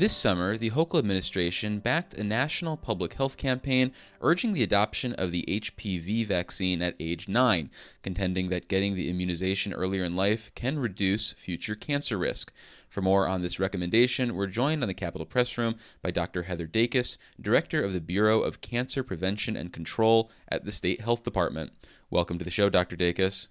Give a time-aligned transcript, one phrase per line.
[0.00, 3.92] This summer, the Hochul administration backed a national public health campaign
[4.22, 7.70] urging the adoption of the HPV vaccine at age 9,
[8.02, 12.50] contending that getting the immunization earlier in life can reduce future cancer risk.
[12.88, 16.44] For more on this recommendation, we're joined on the Capitol Press Room by Dr.
[16.44, 21.24] Heather Dacus, Director of the Bureau of Cancer Prevention and Control at the State Health
[21.24, 21.72] Department.
[22.08, 22.96] Welcome to the show, Dr.
[22.96, 23.48] Dacus.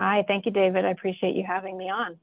[0.00, 0.84] Hi, thank you, David.
[0.84, 2.18] I appreciate you having me on.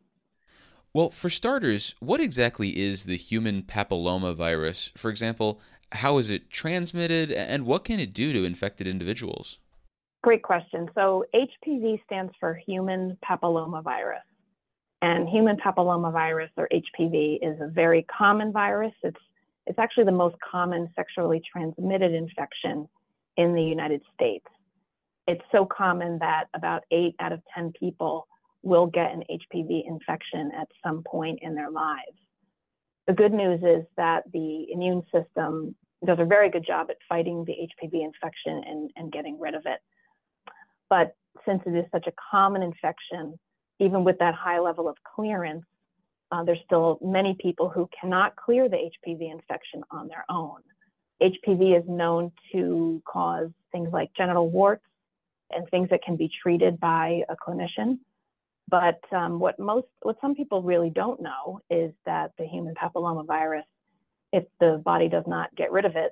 [0.94, 4.92] Well, for starters, what exactly is the human papilloma virus?
[4.98, 5.62] For example,
[5.92, 9.60] how is it transmitted and what can it do to infected individuals?
[10.24, 10.90] Great question.
[10.96, 14.22] So, HPV stands for human papillomavirus.
[15.02, 18.94] And human papillomavirus or HPV is a very common virus.
[19.04, 19.20] It's
[19.66, 22.90] it's actually the most common sexually transmitted infection
[23.38, 24.46] in the United States.
[25.28, 28.28] It's so common that about 8 out of 10 people
[28.64, 32.18] will get an HPV infection at some point in their lives.
[33.08, 37.44] The good news is that the immune system does a very good job at fighting
[37.46, 39.80] the HPV infection and, and getting rid of it.
[40.90, 43.38] But since it is such a common infection,
[43.80, 45.66] even with that high level of clearance,
[46.32, 50.60] uh, there's still many people who cannot clear the HPV infection on their own.
[51.22, 54.86] HPV is known to cause things like genital warts
[55.52, 57.98] and things that can be treated by a clinician.
[58.70, 63.64] But um, what most, what some people really don't know is that the human papillomavirus,
[64.32, 66.12] if the body does not get rid of it,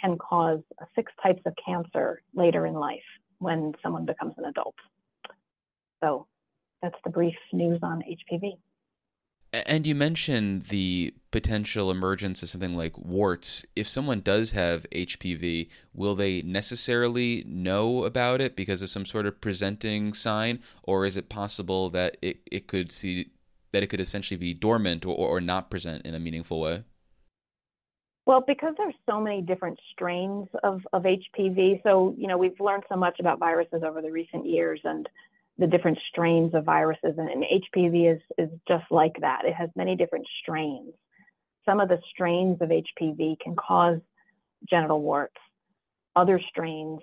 [0.00, 0.60] can cause
[0.94, 3.00] six types of cancer later in life
[3.38, 4.74] when someone becomes an adult.
[6.02, 6.26] So
[6.82, 8.52] that's the brief news on HPV.
[9.52, 13.64] And you mentioned the potential emergence of something like warts.
[13.74, 19.26] If someone does have HPV, will they necessarily know about it because of some sort
[19.26, 23.30] of presenting sign, or is it possible that it, it could see
[23.72, 26.84] that it could essentially be dormant or, or not present in a meaningful way?
[28.26, 32.84] Well, because there's so many different strains of, of HPV, so you know we've learned
[32.88, 35.08] so much about viruses over the recent years, and
[35.60, 39.42] the different strains of viruses, and, and HPV is, is just like that.
[39.44, 40.94] It has many different strains.
[41.66, 44.00] Some of the strains of HPV can cause
[44.68, 45.36] genital warts.
[46.16, 47.00] Other strains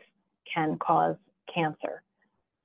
[0.52, 1.16] can cause
[1.54, 2.02] cancer.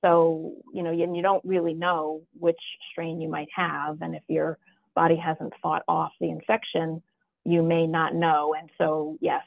[0.03, 2.59] So, you know, you, you don't really know which
[2.91, 4.01] strain you might have.
[4.01, 4.59] And if your
[4.95, 7.03] body hasn't fought off the infection,
[7.45, 8.55] you may not know.
[8.59, 9.43] And so, yes,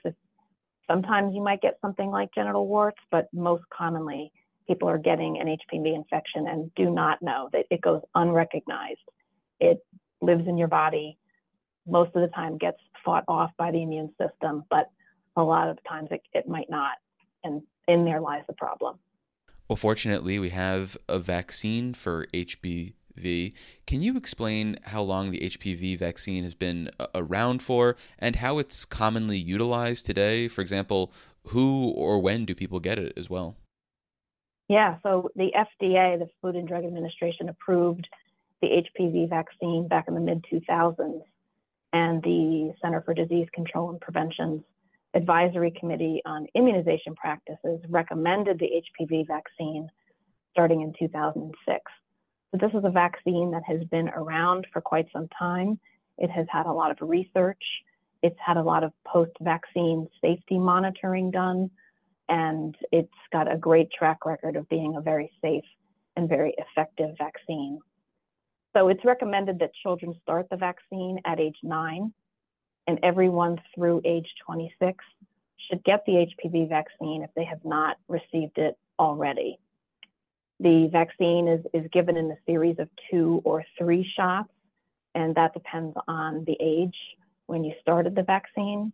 [0.87, 4.31] sometimes you might get something like genital warts, but most commonly
[4.67, 8.99] people are getting an HPV infection and do not know that it goes unrecognized.
[9.59, 9.85] It
[10.21, 11.17] lives in your body,
[11.87, 14.89] most of the time gets fought off by the immune system, but
[15.35, 16.93] a lot of times it, it might not.
[17.43, 18.97] And in there lies the problem.
[19.67, 23.53] Well, fortunately, we have a vaccine for HPV.
[23.87, 28.57] Can you explain how long the HPV vaccine has been uh, around for and how
[28.57, 30.47] it's commonly utilized today?
[30.47, 31.11] For example,
[31.47, 33.57] who or when do people get it as well?
[34.67, 38.07] Yeah, so the FDA, the Food and Drug Administration, approved
[38.61, 41.21] the HPV vaccine back in the mid 2000s,
[41.93, 44.63] and the Center for Disease Control and Prevention's
[45.13, 49.89] Advisory Committee on Immunization Practices recommended the HPV vaccine
[50.51, 51.83] starting in 2006.
[52.51, 55.79] So, this is a vaccine that has been around for quite some time.
[56.17, 57.63] It has had a lot of research,
[58.23, 61.69] it's had a lot of post vaccine safety monitoring done
[62.29, 65.63] and it's got a great track record of being a very safe
[66.15, 67.79] and very effective vaccine.
[68.75, 72.13] So it's recommended that children start the vaccine at age nine,
[72.87, 75.03] and everyone through age 26
[75.69, 79.59] should get the HPV vaccine if they have not received it already.
[80.59, 84.51] The vaccine is, is given in a series of two or three shots,
[85.13, 86.95] and that depends on the age
[87.47, 88.91] when you started the vaccine.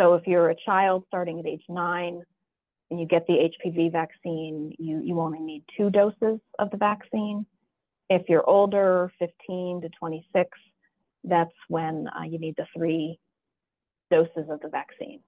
[0.00, 2.22] So if you're a child starting at age nine
[2.90, 7.44] and you get the HPV vaccine, you, you only need two doses of the vaccine.
[8.08, 10.50] If you're older, 15 to 26,
[11.24, 13.18] that's when uh, you need the three
[14.10, 15.20] doses of the vaccine.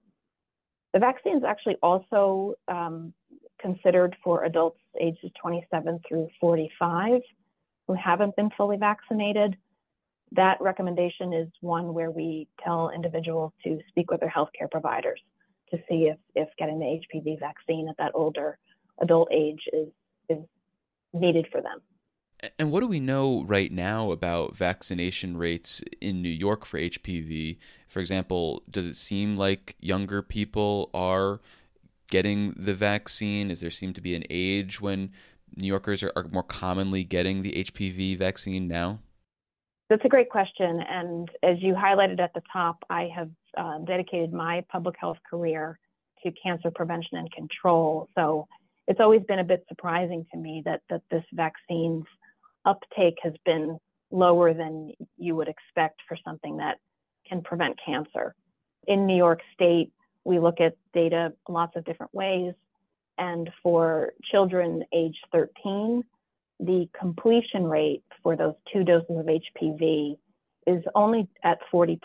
[0.95, 3.13] The vaccine is actually also um,
[3.61, 7.21] considered for adults ages 27 through 45
[7.87, 9.57] who haven't been fully vaccinated
[10.33, 15.21] that recommendation is one where we tell individuals to speak with their healthcare providers
[15.71, 18.59] to see if, if getting the HPV vaccine at that older
[19.01, 19.89] adult age is,
[20.29, 20.39] is
[21.13, 21.81] needed for them.
[22.59, 27.59] And what do we know right now about vaccination rates in New York for HPV?
[27.89, 31.41] For example, does it seem like younger people are
[32.11, 33.49] getting the vaccine?
[33.49, 35.13] Does there seem to be an age when
[35.55, 39.01] New Yorkers are, are more commonly getting the HPV vaccine now?
[39.91, 40.81] That's a great question.
[40.89, 45.81] And as you highlighted at the top, I have uh, dedicated my public health career
[46.23, 48.09] to cancer prevention and control.
[48.15, 48.47] So
[48.87, 52.05] it's always been a bit surprising to me that, that this vaccine's
[52.65, 53.79] uptake has been
[54.13, 56.79] lower than you would expect for something that
[57.29, 58.37] can prevent cancer.
[58.87, 59.93] In New York State,
[60.25, 62.55] we look at data lots of different ways.
[63.19, 66.05] And for children age 13,
[66.61, 70.19] the completion rate for those two doses of HPV
[70.67, 71.99] is only at 40%.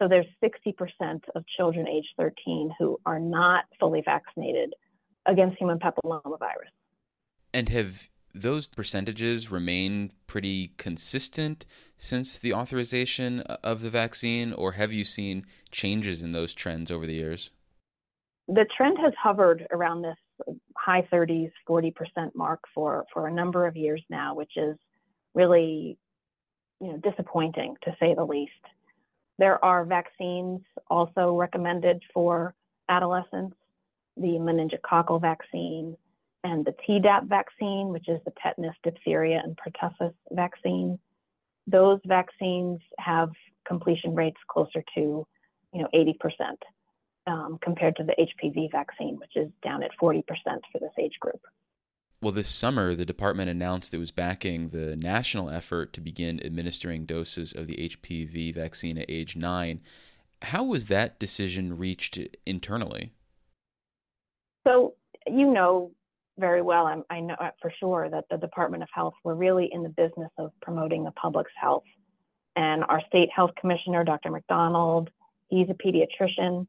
[0.00, 4.74] So there's 60% of children age 13 who are not fully vaccinated
[5.26, 6.72] against human papillomavirus.
[7.54, 11.66] And have those percentages remained pretty consistent
[11.98, 17.06] since the authorization of the vaccine, or have you seen changes in those trends over
[17.06, 17.50] the years?
[18.48, 20.16] The trend has hovered around this
[20.82, 21.92] high 30s, 40%
[22.34, 24.76] mark for, for a number of years now, which is
[25.32, 25.96] really
[26.80, 28.52] you know, disappointing to say the least.
[29.38, 32.54] There are vaccines also recommended for
[32.88, 33.56] adolescents,
[34.16, 35.96] the meningococcal vaccine,
[36.44, 40.98] and the Tdap vaccine, which is the tetanus, diphtheria, and pertussis vaccine.
[41.68, 43.30] Those vaccines have
[43.66, 45.26] completion rates closer to,
[45.72, 46.14] you know, 80%
[47.26, 50.22] um, compared to the HPV vaccine, which is down at 40%
[50.72, 51.40] for this age group.
[52.20, 57.04] Well, this summer, the department announced it was backing the national effort to begin administering
[57.04, 59.80] doses of the HPV vaccine at age nine.
[60.42, 63.12] How was that decision reached internally?
[64.64, 64.94] So,
[65.26, 65.90] you know,
[66.38, 66.86] very well.
[66.86, 70.30] I'm, i know for sure that the Department of Health were really in the business
[70.38, 71.84] of promoting the public's health.
[72.56, 74.30] And our state health commissioner, Dr.
[74.30, 75.10] McDonald,
[75.48, 76.66] he's a pediatrician.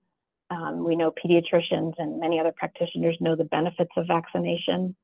[0.54, 4.96] Um, we know pediatricians and many other practitioners know the benefits of vaccination.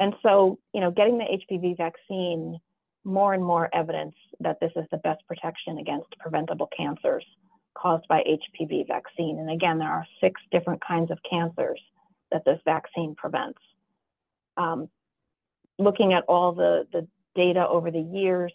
[0.00, 2.58] And so, you know, getting the HPV vaccine,
[3.04, 7.24] more and more evidence that this is the best protection against preventable cancers
[7.76, 9.38] caused by HPV vaccine.
[9.38, 11.80] And again, there are six different kinds of cancers
[12.32, 13.60] that this vaccine prevents.
[14.56, 14.88] Um,
[15.78, 17.06] looking at all the, the
[17.36, 18.52] data over the years,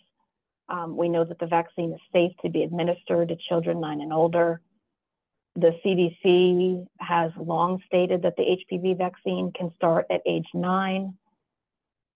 [0.67, 4.11] um, we know that the vaccine is safe to be administered to children nine and
[4.11, 4.59] older.
[5.55, 11.15] The CDC has long stated that the HPV vaccine can start at age nine.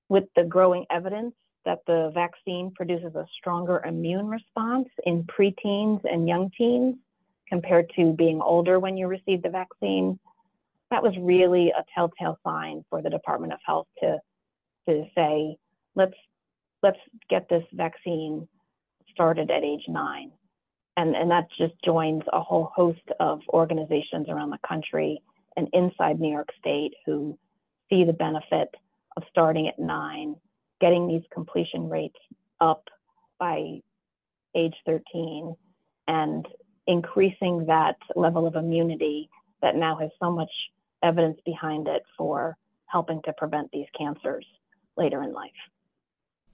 [0.09, 1.35] With the growing evidence
[1.65, 6.95] that the vaccine produces a stronger immune response in preteens and young teens
[7.49, 10.17] compared to being older when you receive the vaccine,
[10.89, 14.17] that was really a telltale sign for the Department of Health to
[14.87, 15.57] to say,
[15.95, 16.15] let's
[16.81, 16.99] let's
[17.29, 18.47] get this vaccine
[19.11, 20.31] started at age nine.
[20.97, 25.21] And, and that just joins a whole host of organizations around the country
[25.55, 27.37] and inside New York State who
[27.89, 28.69] see the benefit
[29.15, 30.35] of starting at nine,
[30.81, 32.17] getting these completion rates
[32.59, 32.83] up
[33.39, 33.79] by
[34.55, 35.55] age 13,
[36.07, 36.47] and
[36.87, 39.29] increasing that level of immunity
[39.61, 40.51] that now has so much
[41.03, 42.57] evidence behind it for
[42.87, 44.45] helping to prevent these cancers
[44.97, 45.51] later in life.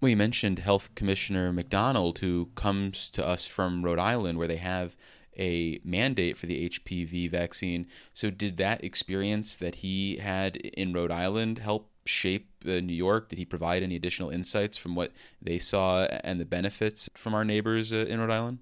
[0.09, 4.97] You mentioned Health Commissioner McDonald, who comes to us from Rhode Island, where they have
[5.37, 7.87] a mandate for the HPV vaccine.
[8.13, 13.29] So, did that experience that he had in Rhode Island help shape uh, New York?
[13.29, 15.11] Did he provide any additional insights from what
[15.41, 18.59] they saw and the benefits from our neighbors uh, in Rhode Island?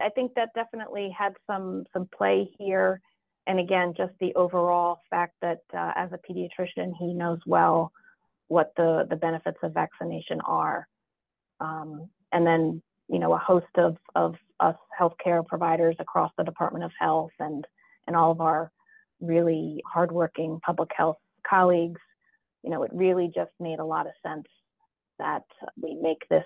[0.00, 3.00] I think that definitely had some some play here
[3.46, 7.92] and again, just the overall fact that uh, as a pediatrician, he knows well
[8.52, 10.86] what the, the benefits of vaccination are.
[11.60, 16.84] Um, and then, you know, a host of, of us healthcare providers across the Department
[16.84, 17.66] of Health and,
[18.06, 18.70] and all of our
[19.20, 21.16] really hardworking public health
[21.48, 22.00] colleagues,
[22.62, 24.46] you know, it really just made a lot of sense
[25.18, 25.44] that
[25.80, 26.44] we make this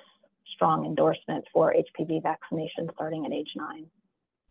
[0.55, 3.87] strong endorsement for HPV vaccination starting at age nine.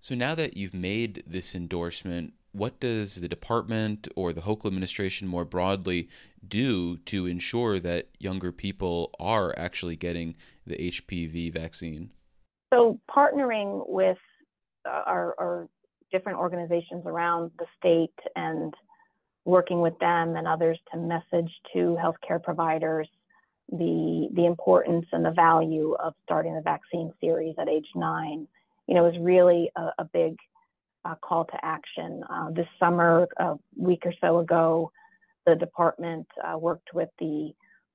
[0.05, 5.27] So now that you've made this endorsement, what does the department or the Hochul administration
[5.27, 6.09] more broadly
[6.47, 10.35] do to ensure that younger people are actually getting
[10.67, 12.11] the HPV vaccine?
[12.71, 14.19] So, partnering with
[14.87, 15.67] uh, our, our
[16.11, 18.75] different organizations around the state and
[19.43, 23.07] working with them and others to message to healthcare providers
[23.71, 28.47] the the importance and the value of starting the vaccine series at age nine
[28.87, 30.37] you know, is really a, a big
[31.03, 32.23] uh, call to action.
[32.29, 34.91] Uh, this summer, a week or so ago,
[35.45, 37.51] the department uh, worked with the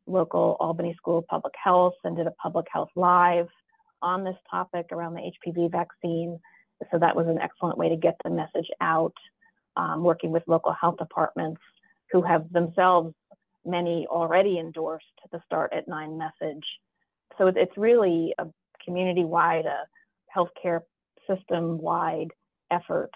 [0.06, 3.49] local Albany School of Public Health and did a public health live
[4.02, 6.38] on this topic around the HPV vaccine.
[6.90, 9.14] So that was an excellent way to get the message out,
[9.76, 11.61] um, working with local health departments
[12.11, 13.14] who have themselves
[13.64, 16.64] many already endorsed the start at nine message
[17.40, 18.47] so it's really a
[18.85, 19.85] community-wide, a
[20.34, 20.80] healthcare
[21.28, 22.30] system-wide
[22.70, 23.10] effort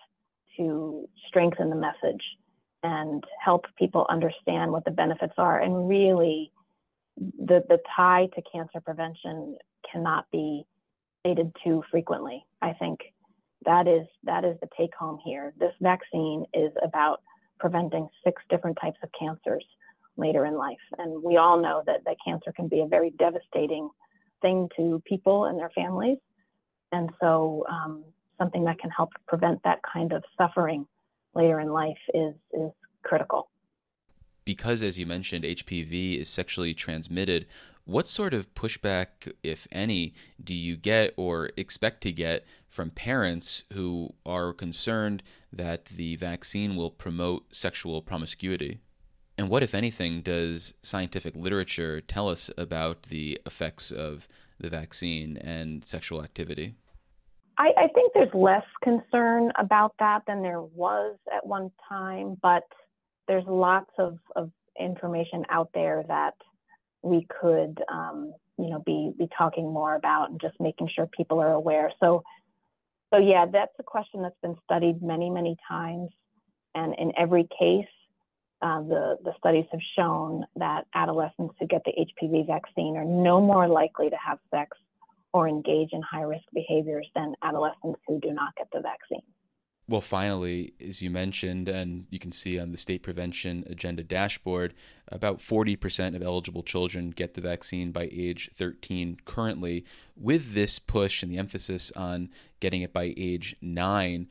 [0.57, 2.23] to strengthen the message
[2.83, 6.53] and help people understand what the benefits are and really
[7.17, 9.57] the the tie to cancer prevention
[9.91, 10.65] cannot be
[11.21, 12.45] stated too frequently.
[12.61, 13.01] I think
[13.65, 15.55] that is that is the take home here.
[15.59, 17.23] This vaccine is about
[17.59, 19.65] preventing six different types of cancers
[20.17, 23.89] later in life, and we all know that that cancer can be a very devastating
[24.43, 26.19] thing to people and their families,
[26.95, 28.05] and so um,
[28.39, 30.87] something that can help prevent that kind of suffering
[31.35, 32.71] later in life is is
[33.03, 33.49] critical
[34.45, 37.47] because, as you mentioned, HPV is sexually transmitted,
[37.85, 43.65] what sort of pushback, if any, do you get or expect to get from parents
[43.73, 45.23] who are concerned
[45.53, 48.79] that the vaccine will promote sexual promiscuity?
[49.37, 55.37] And what, if anything, does scientific literature tell us about the effects of the vaccine
[55.39, 56.75] and sexual activity?
[57.57, 62.65] I, I think there's less concern about that than there was at one time, but
[63.29, 66.35] there's lots of, of information out there that
[67.03, 71.41] we could, um, you know, be be talking more about and just making sure people
[71.41, 71.93] are aware.
[72.01, 72.23] So,
[73.13, 76.11] so yeah, that's a question that's been studied many, many times,
[76.75, 77.87] and in every case,
[78.63, 83.41] uh, the the studies have shown that adolescents who get the HPV vaccine are no
[83.41, 84.77] more likely to have sex
[85.35, 89.21] or engage in high risk behaviors than adolescents who do not get the vaccine.
[89.87, 94.73] Well, finally, as you mentioned, and you can see on the state prevention agenda dashboard,
[95.09, 99.85] about 40% of eligible children get the vaccine by age 13 currently.
[100.17, 104.29] With this push and the emphasis on getting it by age 9,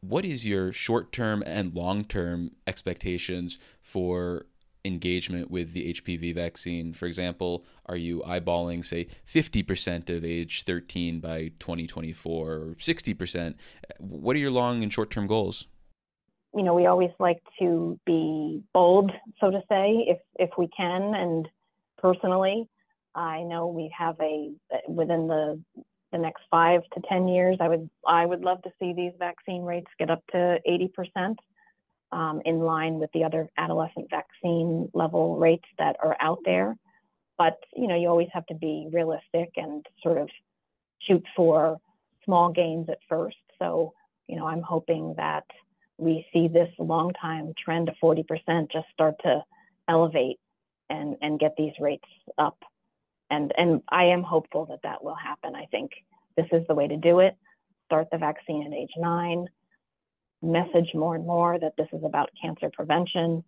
[0.00, 4.46] what is your short term and long term expectations for
[4.84, 6.92] engagement with the HPV vaccine?
[6.92, 13.54] For example, are you eyeballing, say, 50% of age 13 by 2024 or 60%?
[13.98, 15.66] What are your long and short term goals?
[16.54, 19.10] You know, we always like to be bold,
[19.40, 21.14] so to say, if, if we can.
[21.14, 21.48] And
[21.98, 22.68] personally,
[23.14, 24.52] I know we have a,
[24.88, 25.60] within the
[26.14, 29.62] the next five to 10 years, I would, I would love to see these vaccine
[29.62, 31.34] rates get up to 80%
[32.14, 36.76] um, in line with the other adolescent vaccine level rates that are out there.
[37.36, 40.30] But you know, you always have to be realistic and sort of
[41.02, 41.78] shoot for
[42.24, 43.36] small gains at first.
[43.58, 43.92] So
[44.28, 45.44] you know, I'm hoping that
[45.98, 48.24] we see this long time trend of 40%
[48.72, 49.42] just start to
[49.88, 50.38] elevate
[50.88, 52.58] and and get these rates up.
[53.28, 55.56] And and I am hopeful that that will happen.
[55.56, 55.90] I think
[56.36, 57.36] this is the way to do it.
[57.86, 59.48] Start the vaccine at age nine
[60.44, 63.42] message more and more that this is about cancer prevention,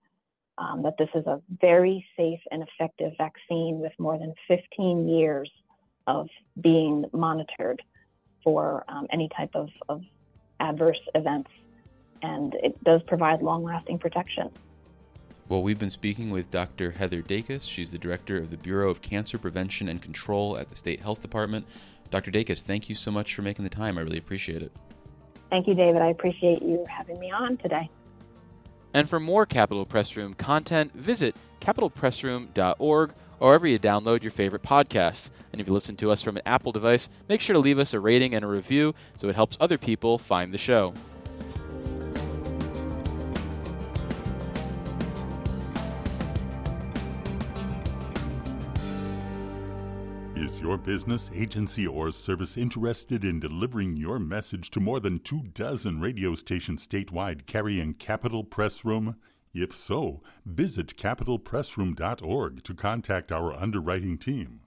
[0.58, 5.50] um, that this is a very safe and effective vaccine with more than 15 years
[6.06, 6.28] of
[6.60, 7.82] being monitored
[8.42, 10.02] for um, any type of, of
[10.60, 11.50] adverse events.
[12.22, 14.50] And it does provide long lasting protection.
[15.48, 16.90] Well, we've been speaking with Dr.
[16.90, 17.68] Heather Dacus.
[17.68, 21.20] She's the director of the Bureau of Cancer Prevention and Control at the State Health
[21.20, 21.66] Department.
[22.10, 22.30] Dr.
[22.30, 23.98] Dacus, thank you so much for making the time.
[23.98, 24.72] I really appreciate it.
[25.50, 26.02] Thank you, David.
[26.02, 27.88] I appreciate you having me on today.
[28.94, 34.62] And for more Capitol Press Room content, visit capitolpressroom.org or wherever you download your favorite
[34.62, 35.30] podcasts.
[35.52, 37.92] And if you listen to us from an Apple device, make sure to leave us
[37.92, 40.94] a rating and a review so it helps other people find the show.
[50.46, 55.42] Is your business, agency, or service interested in delivering your message to more than two
[55.52, 59.16] dozen radio stations statewide carrying Capitol Press Room?
[59.52, 64.60] If so, visit capitolpressroom.org to contact our underwriting team.